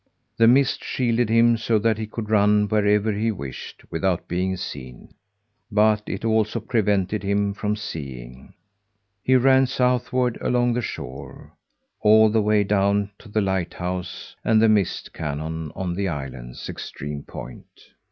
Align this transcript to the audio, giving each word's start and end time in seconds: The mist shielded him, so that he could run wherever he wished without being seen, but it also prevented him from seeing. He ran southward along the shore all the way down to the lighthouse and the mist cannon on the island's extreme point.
The 0.35 0.47
mist 0.47 0.83
shielded 0.83 1.29
him, 1.29 1.57
so 1.57 1.77
that 1.77 1.99
he 1.99 2.07
could 2.07 2.31
run 2.31 2.67
wherever 2.67 3.11
he 3.13 3.29
wished 3.31 3.83
without 3.91 4.27
being 4.27 4.57
seen, 4.57 5.13
but 5.71 6.01
it 6.07 6.25
also 6.25 6.59
prevented 6.59 7.21
him 7.21 7.53
from 7.53 7.75
seeing. 7.75 8.55
He 9.21 9.35
ran 9.35 9.67
southward 9.67 10.39
along 10.41 10.73
the 10.73 10.81
shore 10.81 11.53
all 11.99 12.29
the 12.31 12.41
way 12.41 12.63
down 12.63 13.11
to 13.19 13.29
the 13.29 13.41
lighthouse 13.41 14.35
and 14.43 14.59
the 14.59 14.67
mist 14.67 15.13
cannon 15.13 15.71
on 15.75 15.93
the 15.93 16.07
island's 16.07 16.67
extreme 16.67 17.21
point. 17.21 17.89